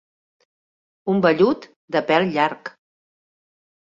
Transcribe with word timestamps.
Un 1.13 1.19
vellut 1.25 1.67
de 1.95 2.01
pèl 2.07 2.27
llarg. 2.37 2.71